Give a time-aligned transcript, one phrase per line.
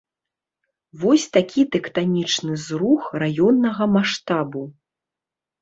[1.01, 4.65] Вось такі тэктанічны зрух раённага маштабу.